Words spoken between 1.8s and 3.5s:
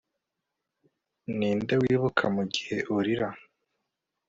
wibuka mugihe urira